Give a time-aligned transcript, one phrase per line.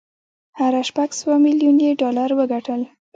[0.59, 2.81] هغه شپږ سوه ميليون يې ډالر وګټل.